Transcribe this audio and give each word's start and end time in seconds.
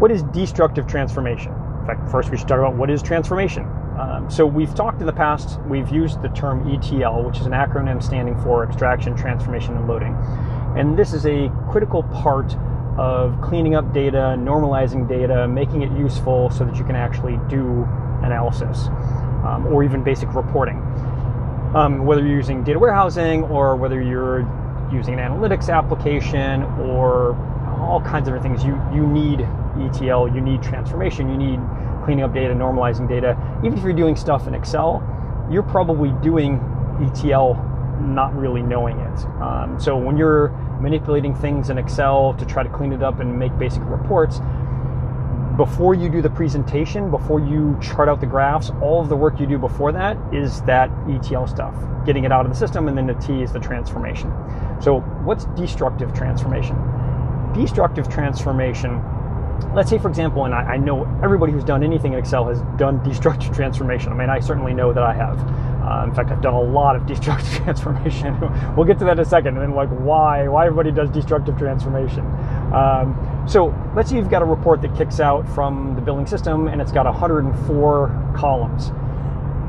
what 0.00 0.10
is 0.10 0.22
destructive 0.22 0.86
transformation? 0.86 1.52
In 1.80 1.86
fact, 1.86 2.10
first 2.10 2.30
we 2.30 2.38
should 2.38 2.48
talk 2.48 2.58
about 2.58 2.74
what 2.74 2.88
is 2.90 3.02
transformation. 3.02 3.64
Um, 3.98 4.30
so 4.30 4.46
we've 4.46 4.74
talked 4.74 5.00
in 5.00 5.06
the 5.06 5.12
past, 5.12 5.60
we've 5.68 5.90
used 5.90 6.22
the 6.22 6.30
term 6.30 6.66
ETL, 6.72 7.22
which 7.22 7.38
is 7.38 7.44
an 7.44 7.52
acronym 7.52 8.02
standing 8.02 8.34
for 8.40 8.64
extraction, 8.64 9.14
transformation, 9.14 9.76
and 9.76 9.86
loading. 9.86 10.16
And 10.74 10.98
this 10.98 11.12
is 11.12 11.26
a 11.26 11.52
critical 11.70 12.02
part 12.04 12.56
of 12.96 13.38
cleaning 13.42 13.74
up 13.74 13.92
data, 13.92 14.36
normalizing 14.38 15.06
data, 15.06 15.46
making 15.46 15.82
it 15.82 15.92
useful 15.92 16.48
so 16.48 16.64
that 16.64 16.76
you 16.76 16.84
can 16.84 16.96
actually 16.96 17.38
do 17.50 17.86
analysis 18.22 18.86
um, 19.44 19.66
or 19.70 19.84
even 19.84 20.02
basic 20.02 20.32
reporting. 20.34 20.78
Um, 21.74 22.06
whether 22.06 22.22
you're 22.22 22.36
using 22.36 22.64
data 22.64 22.78
warehousing 22.78 23.44
or 23.44 23.76
whether 23.76 24.00
you're 24.00 24.40
using 24.90 25.12
an 25.12 25.20
analytics 25.20 25.68
application 25.68 26.62
or 26.80 27.36
all 27.80 28.00
kinds 28.00 28.28
of 28.28 28.40
things, 28.40 28.64
you, 28.64 28.80
you 28.94 29.06
need 29.06 29.46
ETL, 29.86 30.28
you 30.34 30.40
need 30.40 30.62
transformation, 30.62 31.28
you 31.28 31.36
need 31.36 31.60
cleaning 32.04 32.24
up 32.24 32.32
data, 32.32 32.54
normalizing 32.54 33.08
data. 33.08 33.36
Even 33.64 33.78
if 33.78 33.84
you're 33.84 33.92
doing 33.92 34.16
stuff 34.16 34.46
in 34.46 34.54
Excel, 34.54 35.02
you're 35.50 35.62
probably 35.62 36.12
doing 36.22 36.60
ETL 37.00 37.54
not 38.00 38.34
really 38.34 38.62
knowing 38.62 38.98
it. 38.98 39.24
Um, 39.42 39.78
so 39.78 39.96
when 39.96 40.16
you're 40.16 40.48
manipulating 40.80 41.34
things 41.34 41.70
in 41.70 41.78
Excel 41.78 42.34
to 42.34 42.46
try 42.46 42.62
to 42.62 42.68
clean 42.68 42.92
it 42.92 43.02
up 43.02 43.20
and 43.20 43.38
make 43.38 43.56
basic 43.58 43.82
reports, 43.84 44.40
before 45.56 45.94
you 45.94 46.08
do 46.08 46.22
the 46.22 46.30
presentation, 46.30 47.10
before 47.10 47.38
you 47.38 47.78
chart 47.82 48.08
out 48.08 48.20
the 48.20 48.26
graphs, 48.26 48.70
all 48.80 49.00
of 49.02 49.10
the 49.10 49.16
work 49.16 49.38
you 49.38 49.46
do 49.46 49.58
before 49.58 49.92
that 49.92 50.16
is 50.32 50.62
that 50.62 50.90
ETL 51.06 51.46
stuff, 51.46 51.74
getting 52.06 52.24
it 52.24 52.32
out 52.32 52.46
of 52.46 52.52
the 52.52 52.56
system, 52.56 52.88
and 52.88 52.96
then 52.96 53.06
the 53.06 53.14
T 53.14 53.42
is 53.42 53.52
the 53.52 53.60
transformation. 53.60 54.32
So, 54.80 55.00
what's 55.22 55.44
destructive 55.56 56.14
transformation? 56.14 56.76
Destructive 57.52 58.08
transformation 58.08 59.02
let's 59.74 59.90
say, 59.90 59.98
for 59.98 60.08
example, 60.08 60.44
and 60.44 60.54
I, 60.54 60.62
I, 60.62 60.76
know 60.76 61.04
everybody 61.22 61.52
who's 61.52 61.64
done 61.64 61.82
anything 61.82 62.12
in 62.12 62.18
Excel 62.18 62.46
has 62.48 62.60
done 62.76 63.02
destructive 63.02 63.54
transformation. 63.54 64.12
I 64.12 64.14
mean, 64.14 64.30
I 64.30 64.40
certainly 64.40 64.74
know 64.74 64.92
that 64.92 65.02
I 65.02 65.14
have. 65.14 65.38
Uh, 65.82 66.04
in 66.04 66.14
fact, 66.14 66.30
I've 66.30 66.42
done 66.42 66.54
a 66.54 66.60
lot 66.60 66.96
of 66.96 67.06
destructive 67.12 67.52
transformation. 67.64 68.38
we'll 68.76 68.86
get 68.86 68.98
to 68.98 69.04
that 69.06 69.12
in 69.12 69.20
a 69.20 69.24
second, 69.24 69.56
and 69.56 69.62
then 69.62 69.74
like 69.74 69.88
why 69.88 70.48
why 70.48 70.66
everybody 70.66 70.90
does 70.90 71.10
destructive 71.10 71.56
transformation. 71.58 72.24
Um, 72.72 73.44
so 73.48 73.74
let's 73.96 74.10
say 74.10 74.16
you've 74.16 74.30
got 74.30 74.42
a 74.42 74.46
report 74.46 74.82
that 74.82 74.96
kicks 74.96 75.20
out 75.20 75.48
from 75.48 75.94
the 75.94 76.00
billing 76.00 76.26
system, 76.26 76.68
and 76.68 76.80
it's 76.80 76.92
got 76.92 77.06
104 77.06 78.34
columns. 78.36 78.90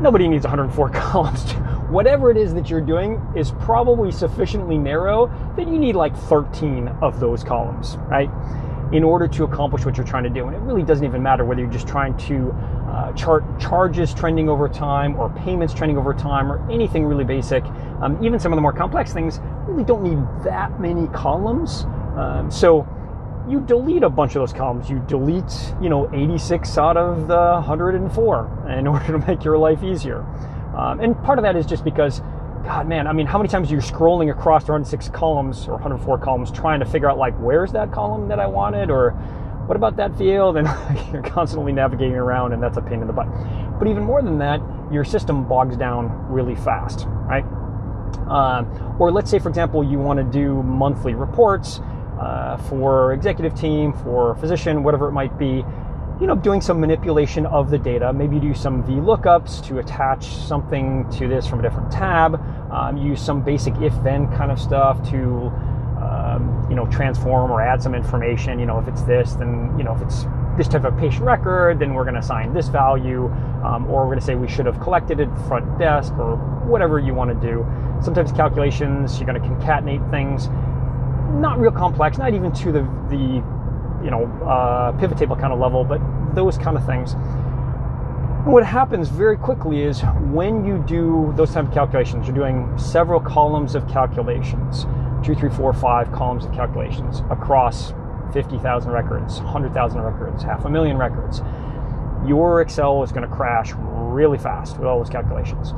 Nobody 0.00 0.28
needs 0.28 0.44
104 0.44 0.90
columns. 0.90 1.52
Whatever 1.90 2.30
it 2.30 2.36
is 2.36 2.52
that 2.54 2.68
you're 2.68 2.80
doing 2.80 3.20
is 3.36 3.52
probably 3.52 4.10
sufficiently 4.10 4.76
narrow 4.76 5.26
that 5.56 5.68
you 5.68 5.78
need 5.78 5.94
like 5.94 6.16
13 6.16 6.88
of 7.00 7.20
those 7.20 7.44
columns, 7.44 7.96
right? 8.08 8.30
In 8.92 9.02
order 9.02 9.26
to 9.28 9.44
accomplish 9.44 9.84
what 9.84 9.96
you're 9.96 10.06
trying 10.06 10.24
to 10.24 10.30
do. 10.30 10.46
And 10.46 10.54
it 10.54 10.60
really 10.60 10.82
doesn't 10.82 11.04
even 11.04 11.22
matter 11.22 11.44
whether 11.44 11.60
you're 11.60 11.70
just 11.70 11.88
trying 11.88 12.16
to 12.18 12.50
uh, 12.88 13.12
chart 13.12 13.44
charges 13.58 14.14
trending 14.14 14.48
over 14.48 14.68
time 14.68 15.16
or 15.16 15.30
payments 15.30 15.74
trending 15.74 15.98
over 15.98 16.14
time 16.14 16.50
or 16.50 16.70
anything 16.70 17.04
really 17.04 17.24
basic. 17.24 17.64
Um, 18.00 18.22
even 18.24 18.38
some 18.38 18.52
of 18.52 18.56
the 18.56 18.62
more 18.62 18.72
complex 18.72 19.12
things 19.12 19.40
really 19.66 19.84
don't 19.84 20.02
need 20.02 20.18
that 20.44 20.80
many 20.80 21.08
columns. 21.08 21.84
Um, 22.16 22.50
so 22.50 22.86
you 23.48 23.60
delete 23.60 24.02
a 24.02 24.10
bunch 24.10 24.36
of 24.36 24.42
those 24.42 24.52
columns. 24.52 24.88
You 24.88 25.04
delete, 25.06 25.74
you 25.80 25.88
know, 25.88 26.10
86 26.14 26.78
out 26.78 26.96
of 26.96 27.28
the 27.28 27.36
104 27.36 28.68
in 28.70 28.86
order 28.86 29.06
to 29.06 29.18
make 29.26 29.44
your 29.44 29.58
life 29.58 29.82
easier. 29.82 30.20
Um, 30.76 31.00
and 31.00 31.20
part 31.22 31.38
of 31.38 31.44
that 31.44 31.56
is 31.56 31.66
just 31.66 31.84
because 31.84 32.20
God, 32.64 32.88
man, 32.88 33.06
I 33.06 33.12
mean, 33.12 33.26
how 33.26 33.36
many 33.36 33.50
times 33.50 33.70
are 33.70 33.74
you 33.74 33.80
scrolling 33.80 34.30
across 34.30 34.62
106 34.62 35.10
columns 35.10 35.68
or 35.68 35.72
104 35.72 36.16
columns 36.18 36.50
trying 36.50 36.80
to 36.80 36.86
figure 36.86 37.10
out, 37.10 37.18
like, 37.18 37.34
where's 37.34 37.72
that 37.72 37.92
column 37.92 38.26
that 38.28 38.40
I 38.40 38.46
wanted? 38.46 38.90
Or 38.90 39.10
what 39.66 39.76
about 39.76 39.96
that 39.96 40.16
field? 40.16 40.56
And 40.64 40.66
you're 41.12 41.22
constantly 41.22 41.72
navigating 41.72 42.14
around, 42.14 42.54
and 42.54 42.62
that's 42.62 42.78
a 42.78 42.80
pain 42.80 43.02
in 43.02 43.06
the 43.06 43.12
butt. 43.12 43.28
But 43.78 43.86
even 43.86 44.02
more 44.02 44.22
than 44.22 44.38
that, 44.38 44.62
your 44.90 45.04
system 45.04 45.46
bogs 45.46 45.76
down 45.76 46.08
really 46.32 46.54
fast, 46.54 47.04
right? 47.28 47.44
Um, 48.28 48.96
or 48.98 49.12
let's 49.12 49.30
say, 49.30 49.38
for 49.38 49.50
example, 49.50 49.84
you 49.84 49.98
want 49.98 50.18
to 50.18 50.24
do 50.24 50.62
monthly 50.62 51.12
reports 51.12 51.80
uh, 52.18 52.56
for 52.70 53.12
executive 53.12 53.54
team, 53.54 53.92
for 53.92 54.36
physician, 54.36 54.82
whatever 54.82 55.08
it 55.08 55.12
might 55.12 55.38
be 55.38 55.64
you 56.20 56.28
know, 56.28 56.36
doing 56.36 56.60
some 56.60 56.80
manipulation 56.80 57.44
of 57.46 57.70
the 57.70 57.78
data. 57.78 58.12
Maybe 58.12 58.38
do 58.38 58.54
some 58.54 58.84
VLOOKUPs 58.84 59.66
to 59.66 59.78
attach 59.78 60.24
something 60.24 61.08
to 61.10 61.26
this 61.26 61.46
from 61.46 61.58
a 61.58 61.62
different 61.62 61.90
tab. 61.90 62.40
Um, 62.74 62.96
use 62.96 63.22
some 63.22 63.42
basic 63.42 63.74
if-then 63.76 64.34
kind 64.36 64.50
of 64.50 64.58
stuff 64.58 65.00
to, 65.10 65.52
um, 66.02 66.66
you 66.68 66.74
know, 66.74 66.86
transform 66.86 67.50
or 67.50 67.62
add 67.62 67.80
some 67.80 67.94
information. 67.94 68.58
You 68.58 68.66
know, 68.66 68.78
if 68.80 68.88
it's 68.88 69.02
this, 69.02 69.34
then 69.34 69.72
you 69.78 69.84
know, 69.84 69.94
if 69.94 70.02
it's 70.02 70.26
this 70.56 70.68
type 70.68 70.84
of 70.84 70.96
patient 70.98 71.24
record, 71.24 71.78
then 71.78 71.94
we're 71.94 72.04
going 72.04 72.14
to 72.14 72.20
assign 72.20 72.52
this 72.52 72.68
value, 72.68 73.26
um, 73.64 73.86
or 73.86 74.02
we're 74.02 74.14
going 74.14 74.18
to 74.18 74.24
say 74.24 74.34
we 74.34 74.48
should 74.48 74.66
have 74.66 74.80
collected 74.80 75.20
it 75.20 75.28
front 75.46 75.78
desk, 75.78 76.12
or 76.14 76.36
whatever 76.66 76.98
you 76.98 77.14
want 77.14 77.30
to 77.30 77.46
do. 77.46 77.64
Sometimes 78.02 78.32
calculations, 78.32 79.18
you're 79.20 79.26
going 79.26 79.40
to 79.40 79.48
concatenate 79.48 80.08
things. 80.10 80.48
Not 81.40 81.58
real 81.58 81.72
complex, 81.72 82.18
not 82.18 82.34
even 82.34 82.52
to 82.52 82.72
the 82.72 82.82
the 83.08 83.42
you 84.04 84.10
know, 84.10 84.26
uh, 84.44 84.92
pivot 84.92 85.16
table 85.16 85.34
kind 85.34 85.52
of 85.52 85.58
level, 85.58 85.82
but 85.82 86.00
those 86.34 86.58
kind 86.58 86.76
of 86.76 86.84
things. 86.84 87.14
What 88.44 88.62
happens 88.62 89.08
very 89.08 89.38
quickly 89.38 89.82
is 89.82 90.02
when 90.30 90.66
you 90.66 90.76
do 90.86 91.32
those 91.34 91.54
type 91.54 91.66
of 91.66 91.72
calculations, 91.72 92.26
you're 92.26 92.36
doing 92.36 92.76
several 92.76 93.18
columns 93.18 93.74
of 93.74 93.88
calculations, 93.88 94.86
two, 95.24 95.34
three, 95.34 95.48
four, 95.48 95.72
five 95.72 96.12
columns 96.12 96.44
of 96.44 96.52
calculations 96.52 97.20
across 97.30 97.94
50,000 98.34 98.90
records, 98.90 99.38
100,000 99.40 100.00
records, 100.02 100.42
half 100.42 100.66
a 100.66 100.68
million 100.68 100.98
records. 100.98 101.40
Your 102.26 102.60
Excel 102.60 103.02
is 103.02 103.12
going 103.12 103.26
to 103.26 103.34
crash 103.34 103.72
really 103.78 104.36
fast 104.36 104.76
with 104.76 104.86
all 104.86 104.98
those 104.98 105.08
calculations. 105.08 105.72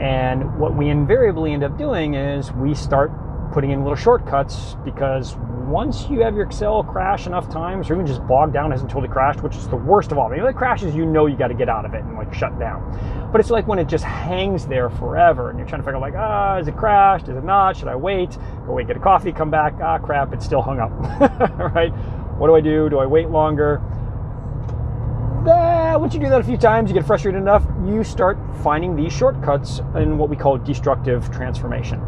And 0.00 0.58
what 0.58 0.74
we 0.74 0.88
invariably 0.88 1.52
end 1.52 1.62
up 1.62 1.76
doing 1.76 2.14
is 2.14 2.52
we 2.52 2.74
start 2.74 3.12
putting 3.52 3.70
in 3.70 3.82
little 3.82 3.96
shortcuts 3.96 4.76
because 4.84 5.36
once 5.66 6.08
you 6.08 6.20
have 6.20 6.34
your 6.34 6.44
Excel 6.44 6.82
crash 6.82 7.26
enough 7.26 7.48
times, 7.50 7.88
or 7.88 7.94
even 7.94 8.06
just 8.06 8.26
bogged 8.26 8.52
down 8.52 8.70
hasn't 8.70 8.90
totally 8.90 9.12
crashed, 9.12 9.42
which 9.42 9.56
is 9.56 9.68
the 9.68 9.76
worst 9.76 10.12
of 10.12 10.18
all. 10.18 10.32
If 10.32 10.42
it 10.42 10.56
crashes, 10.56 10.94
you 10.94 11.06
know 11.06 11.26
you 11.26 11.36
got 11.36 11.48
to 11.48 11.54
get 11.54 11.68
out 11.68 11.84
of 11.84 11.94
it 11.94 12.02
and 12.02 12.16
like 12.16 12.32
shut 12.34 12.58
down. 12.58 13.30
But 13.30 13.40
it's 13.40 13.50
like 13.50 13.66
when 13.66 13.78
it 13.78 13.88
just 13.88 14.04
hangs 14.04 14.66
there 14.66 14.90
forever, 14.90 15.50
and 15.50 15.58
you're 15.58 15.68
trying 15.68 15.80
to 15.80 15.84
figure 15.84 15.96
out 15.96 16.02
like, 16.02 16.14
ah, 16.16 16.58
is 16.58 16.68
it 16.68 16.76
crashed? 16.76 17.28
Is 17.28 17.36
it 17.36 17.44
not? 17.44 17.76
Should 17.76 17.88
I 17.88 17.96
wait? 17.96 18.36
Go 18.66 18.72
wait, 18.72 18.86
get 18.86 18.96
a 18.96 19.00
coffee, 19.00 19.32
come 19.32 19.50
back. 19.50 19.74
Ah, 19.82 19.98
crap, 19.98 20.32
it's 20.32 20.44
still 20.44 20.62
hung 20.62 20.80
up. 20.80 20.90
right? 21.74 21.90
What 22.38 22.48
do 22.48 22.54
I 22.54 22.60
do? 22.60 22.90
Do 22.90 22.98
I 22.98 23.06
wait 23.06 23.30
longer? 23.30 23.80
Eh, 25.48 25.96
once 25.96 26.14
you 26.14 26.20
do 26.20 26.28
that 26.28 26.40
a 26.40 26.44
few 26.44 26.56
times, 26.56 26.88
you 26.88 26.94
get 26.94 27.06
frustrated 27.06 27.40
enough, 27.40 27.64
you 27.84 28.04
start 28.04 28.38
finding 28.62 28.94
these 28.94 29.12
shortcuts 29.12 29.80
in 29.96 30.16
what 30.16 30.28
we 30.28 30.36
call 30.36 30.56
destructive 30.56 31.30
transformation. 31.32 32.00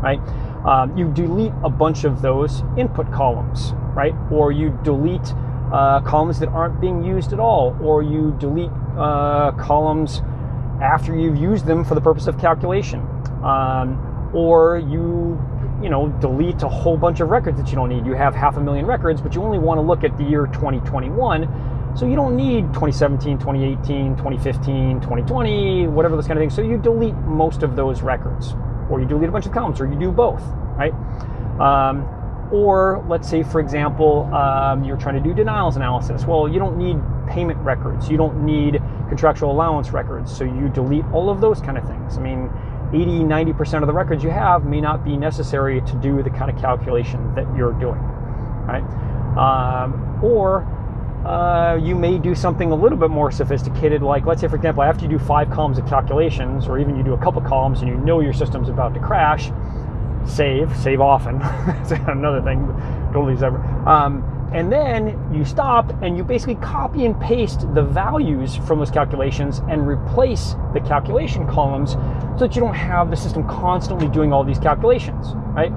Right? 0.00 0.20
Um, 0.64 0.96
you 0.96 1.08
delete 1.12 1.52
a 1.64 1.70
bunch 1.70 2.04
of 2.04 2.22
those 2.22 2.62
input 2.76 3.10
columns, 3.12 3.72
right? 3.94 4.14
Or 4.30 4.52
you 4.52 4.78
delete 4.84 5.34
uh, 5.72 6.00
columns 6.02 6.38
that 6.40 6.48
aren't 6.50 6.80
being 6.80 7.02
used 7.02 7.32
at 7.32 7.40
all, 7.40 7.76
or 7.82 8.02
you 8.02 8.36
delete 8.38 8.70
uh, 8.96 9.52
columns 9.52 10.22
after 10.82 11.16
you've 11.16 11.36
used 11.36 11.66
them 11.66 11.84
for 11.84 11.94
the 11.94 12.00
purpose 12.00 12.26
of 12.26 12.38
calculation, 12.38 13.00
um, 13.42 14.30
or 14.34 14.78
you 14.78 15.40
you 15.82 15.88
know 15.88 16.08
delete 16.20 16.62
a 16.62 16.68
whole 16.68 16.96
bunch 16.96 17.20
of 17.20 17.28
records 17.30 17.58
that 17.58 17.68
you 17.68 17.74
don't 17.74 17.88
need. 17.88 18.06
You 18.06 18.14
have 18.14 18.34
half 18.34 18.56
a 18.56 18.60
million 18.60 18.86
records, 18.86 19.20
but 19.20 19.34
you 19.34 19.42
only 19.42 19.58
want 19.58 19.78
to 19.78 19.82
look 19.82 20.04
at 20.04 20.16
the 20.18 20.24
year 20.24 20.46
2021. 20.46 21.70
So 21.94 22.06
you 22.06 22.16
don't 22.16 22.36
need 22.36 22.72
2017, 22.72 23.38
2018, 23.38 24.16
2015, 24.16 25.00
2020, 25.00 25.88
whatever 25.88 26.16
those 26.16 26.26
kind 26.26 26.38
of 26.38 26.42
things. 26.42 26.54
So 26.54 26.62
you 26.62 26.78
delete 26.78 27.14
most 27.14 27.62
of 27.62 27.76
those 27.76 28.00
records, 28.00 28.54
or 28.90 29.00
you 29.00 29.06
delete 29.06 29.28
a 29.28 29.32
bunch 29.32 29.46
of 29.46 29.52
columns, 29.52 29.80
or 29.80 29.86
you 29.86 29.98
do 29.98 30.10
both, 30.10 30.42
right? 30.76 30.92
Um, 31.60 32.08
or 32.52 33.04
let's 33.08 33.28
say, 33.28 33.42
for 33.42 33.60
example, 33.60 34.24
um, 34.34 34.84
you're 34.84 34.98
trying 34.98 35.14
to 35.14 35.20
do 35.20 35.34
denials 35.34 35.76
analysis. 35.76 36.26
Well, 36.26 36.48
you 36.48 36.58
don't 36.58 36.76
need 36.76 36.98
payment 37.28 37.58
records, 37.60 38.10
you 38.10 38.16
don't 38.16 38.44
need 38.44 38.80
contractual 39.08 39.50
allowance 39.50 39.90
records, 39.90 40.36
so 40.36 40.44
you 40.44 40.68
delete 40.68 41.04
all 41.12 41.30
of 41.30 41.40
those 41.40 41.60
kind 41.60 41.78
of 41.78 41.86
things. 41.86 42.18
I 42.18 42.20
mean, 42.20 42.50
80, 42.92 43.24
90% 43.24 43.80
of 43.80 43.86
the 43.86 43.92
records 43.92 44.22
you 44.22 44.30
have 44.30 44.64
may 44.66 44.80
not 44.80 45.02
be 45.02 45.16
necessary 45.16 45.80
to 45.80 45.94
do 45.96 46.22
the 46.22 46.30
kind 46.30 46.50
of 46.50 46.60
calculation 46.60 47.34
that 47.34 47.46
you're 47.56 47.72
doing, 47.72 48.00
right? 48.66 48.84
Um, 49.36 50.22
or 50.22 50.66
uh, 51.24 51.78
you 51.80 51.94
may 51.94 52.18
do 52.18 52.34
something 52.34 52.72
a 52.72 52.74
little 52.74 52.98
bit 52.98 53.10
more 53.10 53.30
sophisticated, 53.30 54.02
like 54.02 54.26
let's 54.26 54.40
say, 54.40 54.48
for 54.48 54.56
example, 54.56 54.82
after 54.82 55.04
you 55.04 55.10
do 55.10 55.18
five 55.18 55.50
columns 55.50 55.78
of 55.78 55.86
calculations, 55.86 56.66
or 56.66 56.78
even 56.78 56.96
you 56.96 57.02
do 57.02 57.12
a 57.12 57.18
couple 57.18 57.40
columns 57.42 57.80
and 57.80 57.88
you 57.88 57.96
know 57.96 58.20
your 58.20 58.32
system's 58.32 58.68
about 58.68 58.92
to 58.94 59.00
crash, 59.00 59.50
save, 60.26 60.76
save 60.76 61.00
often. 61.00 61.38
That's 61.66 61.92
another 61.92 62.42
thing, 62.42 62.66
totally 63.12 63.36
separate. 63.36 63.62
Um, 63.86 64.24
and 64.52 64.70
then 64.70 65.18
you 65.32 65.44
stop 65.44 65.90
and 66.02 66.16
you 66.16 66.24
basically 66.24 66.56
copy 66.56 67.06
and 67.06 67.18
paste 67.20 67.72
the 67.74 67.82
values 67.82 68.56
from 68.56 68.80
those 68.80 68.90
calculations 68.90 69.62
and 69.70 69.86
replace 69.86 70.56
the 70.74 70.80
calculation 70.80 71.46
columns 71.46 71.92
so 71.92 72.46
that 72.46 72.54
you 72.54 72.60
don't 72.60 72.74
have 72.74 73.10
the 73.10 73.16
system 73.16 73.48
constantly 73.48 74.08
doing 74.08 74.32
all 74.32 74.44
these 74.44 74.58
calculations, 74.58 75.28
right? 75.54 75.72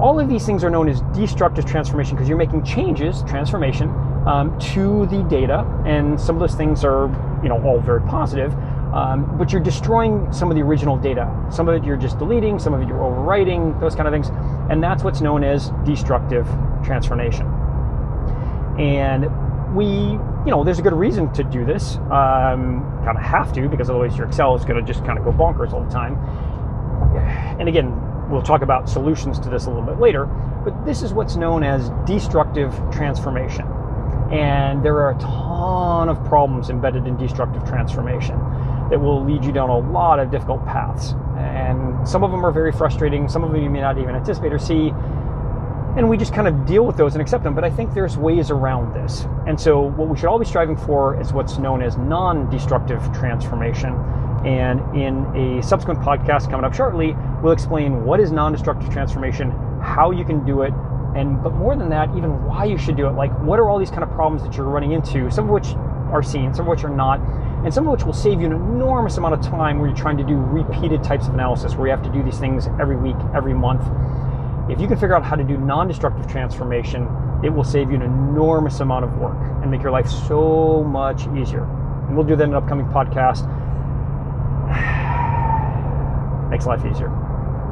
All 0.00 0.18
of 0.18 0.28
these 0.28 0.46
things 0.46 0.64
are 0.64 0.70
known 0.70 0.88
as 0.88 1.00
destructive 1.14 1.66
transformation 1.66 2.14
because 2.14 2.28
you're 2.28 2.38
making 2.38 2.64
changes, 2.64 3.22
transformation, 3.24 3.90
um, 4.26 4.58
to 4.58 5.06
the 5.06 5.22
data, 5.24 5.66
and 5.86 6.20
some 6.20 6.36
of 6.36 6.40
those 6.40 6.54
things 6.54 6.84
are, 6.84 7.08
you 7.42 7.48
know, 7.48 7.62
all 7.62 7.80
very 7.80 8.02
positive. 8.02 8.52
Um, 8.94 9.38
but 9.38 9.52
you're 9.52 9.62
destroying 9.62 10.32
some 10.32 10.50
of 10.50 10.56
the 10.56 10.62
original 10.62 10.96
data. 10.96 11.30
Some 11.50 11.68
of 11.68 11.76
it 11.76 11.84
you're 11.84 11.96
just 11.96 12.18
deleting, 12.18 12.58
some 12.58 12.74
of 12.74 12.82
it 12.82 12.88
you're 12.88 12.98
overwriting, 12.98 13.78
those 13.78 13.94
kind 13.94 14.08
of 14.08 14.12
things, 14.12 14.28
and 14.70 14.82
that's 14.82 15.04
what's 15.04 15.20
known 15.20 15.44
as 15.44 15.70
destructive 15.84 16.46
transformation. 16.82 17.46
And 18.78 19.26
we, 19.76 19.86
you 19.86 20.50
know, 20.50 20.64
there's 20.64 20.80
a 20.80 20.82
good 20.82 20.94
reason 20.94 21.32
to 21.34 21.44
do 21.44 21.64
this. 21.64 21.96
Um, 22.10 22.82
kind 23.04 23.16
of 23.16 23.22
have 23.22 23.52
to 23.52 23.68
because 23.68 23.88
otherwise 23.90 24.16
your 24.16 24.26
Excel 24.26 24.56
is 24.56 24.64
going 24.64 24.84
to 24.84 24.92
just 24.92 25.04
kind 25.04 25.18
of 25.18 25.24
go 25.24 25.32
bonkers 25.32 25.72
all 25.72 25.84
the 25.84 25.90
time. 25.90 26.16
And 27.60 27.68
again, 27.68 27.92
we'll 28.30 28.42
talk 28.42 28.62
about 28.62 28.88
solutions 28.88 29.38
to 29.40 29.50
this 29.50 29.66
a 29.66 29.68
little 29.68 29.84
bit 29.84 29.98
later. 29.98 30.26
But 30.64 30.84
this 30.84 31.02
is 31.02 31.12
what's 31.12 31.36
known 31.36 31.62
as 31.62 31.90
destructive 32.06 32.72
transformation. 32.92 33.66
And 34.30 34.84
there 34.84 34.98
are 35.00 35.10
a 35.10 35.18
ton 35.18 36.08
of 36.08 36.24
problems 36.24 36.70
embedded 36.70 37.06
in 37.06 37.16
destructive 37.16 37.64
transformation 37.64 38.38
that 38.90 39.00
will 39.00 39.24
lead 39.24 39.44
you 39.44 39.52
down 39.52 39.70
a 39.70 39.78
lot 39.78 40.20
of 40.20 40.30
difficult 40.30 40.64
paths. 40.64 41.14
And 41.36 42.08
some 42.08 42.22
of 42.22 42.30
them 42.30 42.44
are 42.44 42.52
very 42.52 42.72
frustrating, 42.72 43.28
some 43.28 43.42
of 43.42 43.50
them 43.50 43.62
you 43.62 43.70
may 43.70 43.80
not 43.80 43.98
even 43.98 44.14
anticipate 44.14 44.52
or 44.52 44.58
see. 44.58 44.92
And 45.96 46.08
we 46.08 46.16
just 46.16 46.32
kind 46.32 46.46
of 46.46 46.66
deal 46.66 46.86
with 46.86 46.96
those 46.96 47.14
and 47.14 47.22
accept 47.22 47.42
them. 47.42 47.54
But 47.54 47.64
I 47.64 47.70
think 47.70 47.94
there's 47.94 48.16
ways 48.16 48.50
around 48.50 48.94
this. 48.94 49.26
And 49.48 49.60
so, 49.60 49.80
what 49.80 50.08
we 50.08 50.16
should 50.16 50.28
all 50.28 50.38
be 50.38 50.44
striving 50.44 50.76
for 50.76 51.20
is 51.20 51.32
what's 51.32 51.58
known 51.58 51.82
as 51.82 51.96
non 51.96 52.48
destructive 52.48 53.02
transformation. 53.12 53.94
And 54.44 54.80
in 54.96 55.26
a 55.36 55.62
subsequent 55.62 56.00
podcast 56.00 56.48
coming 56.48 56.64
up 56.64 56.74
shortly, 56.74 57.16
we'll 57.42 57.52
explain 57.52 58.04
what 58.04 58.20
is 58.20 58.30
non 58.30 58.52
destructive 58.52 58.90
transformation, 58.92 59.50
how 59.82 60.12
you 60.12 60.24
can 60.24 60.46
do 60.46 60.62
it, 60.62 60.72
and 61.16 61.42
but 61.42 61.54
more 61.54 61.74
than 61.74 61.90
that, 61.90 62.08
even 62.16 62.44
why 62.44 62.66
you 62.66 62.78
should 62.78 62.96
do 62.96 63.08
it. 63.08 63.12
Like, 63.12 63.32
what 63.42 63.58
are 63.58 63.68
all 63.68 63.78
these 63.80 63.90
kind 63.90 64.04
of 64.04 64.10
problems 64.12 64.44
that 64.44 64.56
you're 64.56 64.66
running 64.66 64.92
into? 64.92 65.28
Some 65.28 65.46
of 65.46 65.50
which 65.50 65.74
are 66.12 66.22
seen, 66.22 66.54
some 66.54 66.66
of 66.66 66.70
which 66.70 66.84
are 66.84 66.94
not, 66.94 67.18
and 67.64 67.74
some 67.74 67.86
of 67.88 67.92
which 67.92 68.04
will 68.04 68.12
save 68.12 68.40
you 68.40 68.46
an 68.46 68.52
enormous 68.52 69.16
amount 69.16 69.34
of 69.34 69.42
time 69.42 69.80
where 69.80 69.88
you're 69.88 69.96
trying 69.96 70.18
to 70.18 70.24
do 70.24 70.36
repeated 70.36 71.02
types 71.02 71.26
of 71.26 71.34
analysis, 71.34 71.74
where 71.74 71.88
you 71.88 71.90
have 71.90 72.04
to 72.04 72.12
do 72.12 72.22
these 72.22 72.38
things 72.38 72.68
every 72.80 72.96
week, 72.96 73.16
every 73.34 73.54
month 73.54 73.82
if 74.70 74.80
you 74.80 74.86
can 74.86 74.96
figure 74.96 75.16
out 75.16 75.24
how 75.24 75.36
to 75.36 75.44
do 75.44 75.58
non 75.58 75.88
destructive 75.88 76.26
transformation, 76.26 77.08
it 77.42 77.50
will 77.50 77.64
save 77.64 77.90
you 77.90 77.96
an 77.96 78.02
enormous 78.02 78.80
amount 78.80 79.04
of 79.04 79.16
work 79.18 79.36
and 79.62 79.70
make 79.70 79.82
your 79.82 79.90
life 79.90 80.08
so 80.08 80.84
much 80.84 81.26
easier. 81.36 81.64
And 82.06 82.16
we'll 82.16 82.26
do 82.26 82.36
that 82.36 82.44
in 82.44 82.50
an 82.50 82.56
upcoming 82.56 82.86
podcast. 82.86 83.46
Makes 86.50 86.66
life 86.66 86.84
easier. 86.84 87.29